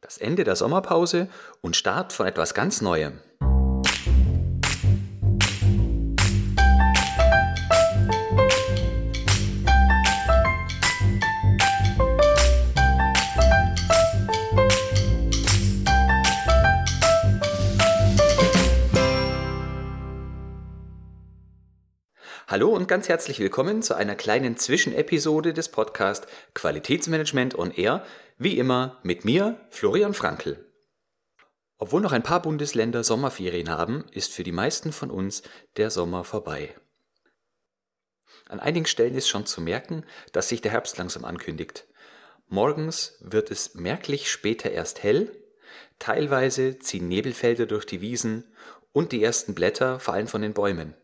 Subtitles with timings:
[0.00, 1.28] Das Ende der Sommerpause
[1.60, 3.18] und Start von etwas ganz Neuem.
[22.46, 28.04] Hallo und ganz herzlich willkommen zu einer kleinen Zwischenepisode des Podcasts Qualitätsmanagement on Air,
[28.38, 30.64] wie immer mit mir, Florian Frankl.
[31.76, 35.42] Obwohl noch ein paar Bundesländer Sommerferien haben, ist für die meisten von uns
[35.76, 36.74] der Sommer vorbei.
[38.48, 41.86] An einigen Stellen ist schon zu merken, dass sich der Herbst langsam ankündigt.
[42.46, 45.30] Morgens wird es merklich später erst hell,
[45.98, 48.44] teilweise ziehen Nebelfelder durch die Wiesen
[48.92, 50.94] und die ersten Blätter fallen von den Bäumen.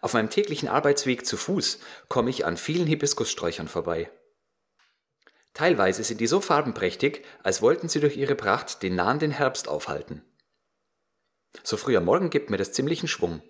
[0.00, 4.10] Auf meinem täglichen Arbeitsweg zu Fuß komme ich an vielen Hibiskussträuchern vorbei.
[5.56, 10.22] Teilweise sind die so farbenprächtig, als wollten sie durch ihre Pracht den nahenden Herbst aufhalten.
[11.62, 13.40] So früh am Morgen gibt mir das ziemlichen Schwung.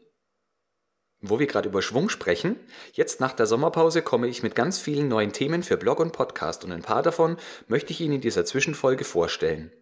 [1.18, 2.60] Wo wir gerade über Schwung sprechen,
[2.92, 6.62] jetzt nach der Sommerpause komme ich mit ganz vielen neuen Themen für Blog und Podcast
[6.62, 9.72] und ein paar davon möchte ich Ihnen in dieser Zwischenfolge vorstellen.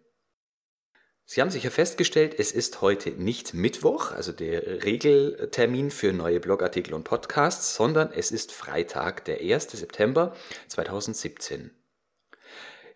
[1.25, 6.95] Sie haben sicher festgestellt, es ist heute nicht Mittwoch, also der Regeltermin für neue Blogartikel
[6.95, 9.69] und Podcasts, sondern es ist Freitag, der 1.
[9.73, 10.35] September
[10.69, 11.84] 2017.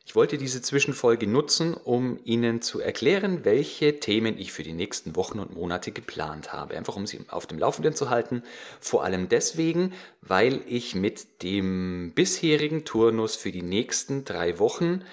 [0.09, 5.15] Ich wollte diese Zwischenfolge nutzen, um Ihnen zu erklären, welche Themen ich für die nächsten
[5.15, 6.75] Wochen und Monate geplant habe.
[6.75, 8.41] Einfach um Sie auf dem Laufenden zu halten.
[8.79, 9.93] Vor allem deswegen,
[10.23, 15.03] weil ich mit dem bisherigen Turnus für die nächsten drei Wochen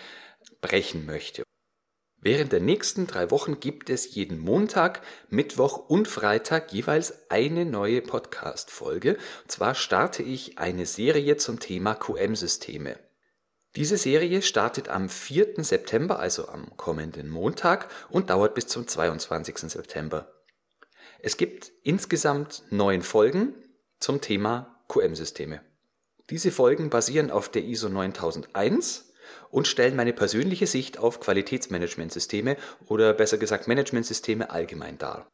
[0.63, 1.43] brechen möchte.
[2.19, 8.01] Während der nächsten drei Wochen gibt es jeden Montag, Mittwoch und Freitag jeweils eine neue
[8.01, 9.19] Podcast-Folge.
[9.43, 13.06] Und zwar starte ich eine Serie zum Thema QM-Systeme.
[13.77, 15.63] Diese Serie startet am 4.
[15.63, 19.59] September, also am kommenden Montag, und dauert bis zum 22.
[19.71, 20.33] September.
[21.19, 23.55] Es gibt insgesamt neun Folgen
[24.01, 25.61] zum Thema QM-Systeme.
[26.31, 29.13] Diese Folgen basieren auf der ISO 9001
[29.51, 35.29] und stellen meine persönliche Sicht auf Qualitätsmanagementsysteme oder besser gesagt Managementsysteme allgemein dar.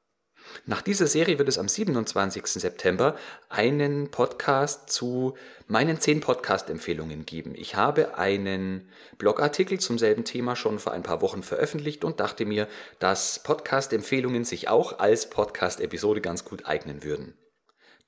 [0.67, 2.47] Nach dieser Serie wird es am 27.
[2.47, 3.17] September
[3.49, 5.35] einen Podcast zu
[5.67, 7.55] meinen 10 Podcast-Empfehlungen geben.
[7.55, 12.45] Ich habe einen Blogartikel zum selben Thema schon vor ein paar Wochen veröffentlicht und dachte
[12.45, 12.69] mir,
[12.99, 17.35] dass Podcast-Empfehlungen sich auch als Podcast-Episode ganz gut eignen würden.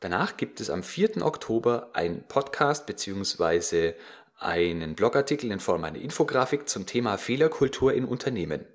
[0.00, 1.24] Danach gibt es am 4.
[1.24, 3.94] Oktober ein Podcast bzw
[4.38, 8.66] einen Blogartikel in Form einer Infografik zum Thema Fehlerkultur in Unternehmen.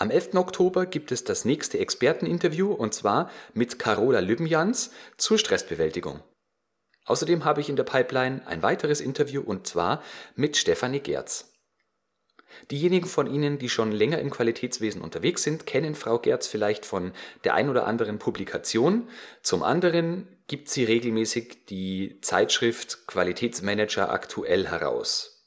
[0.00, 0.34] Am 11.
[0.36, 6.22] Oktober gibt es das nächste Experteninterview und zwar mit Carola Lübbenjans zur Stressbewältigung.
[7.04, 10.02] Außerdem habe ich in der Pipeline ein weiteres Interview und zwar
[10.36, 11.52] mit Stefanie Gerz.
[12.70, 17.12] Diejenigen von Ihnen, die schon länger im Qualitätswesen unterwegs sind, kennen Frau Gerz vielleicht von
[17.44, 19.06] der ein oder anderen Publikation.
[19.42, 25.39] Zum anderen gibt sie regelmäßig die Zeitschrift Qualitätsmanager aktuell heraus.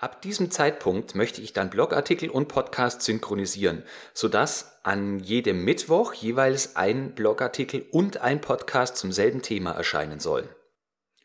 [0.00, 3.82] Ab diesem Zeitpunkt möchte ich dann Blogartikel und Podcast synchronisieren,
[4.14, 10.48] sodass an jedem Mittwoch jeweils ein Blogartikel und ein Podcast zum selben Thema erscheinen sollen.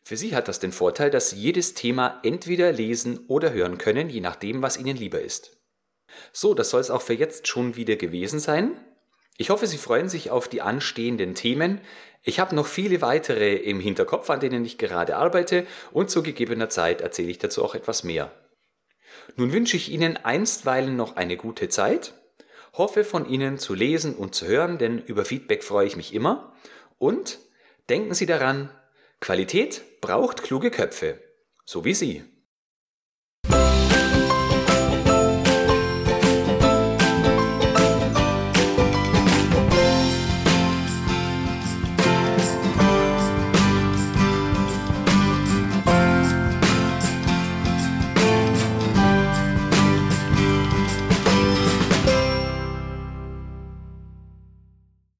[0.02, 4.10] Für Sie hat das den Vorteil, dass Sie jedes Thema entweder lesen oder hören können,
[4.10, 5.56] je nachdem, was Ihnen lieber ist.
[6.32, 8.72] So, das soll es auch für jetzt schon wieder gewesen sein.
[9.36, 11.80] Ich hoffe, Sie freuen sich auf die anstehenden Themen.
[12.24, 16.70] Ich habe noch viele weitere im Hinterkopf, an denen ich gerade arbeite und zu gegebener
[16.70, 18.32] Zeit erzähle ich dazu auch etwas mehr.
[19.36, 22.14] Nun wünsche ich Ihnen einstweilen noch eine gute Zeit,
[22.72, 26.52] hoffe von Ihnen zu lesen und zu hören, denn über Feedback freue ich mich immer
[26.98, 27.38] und
[27.88, 28.70] denken Sie daran,
[29.20, 31.18] Qualität braucht kluge Köpfe,
[31.64, 32.24] so wie Sie.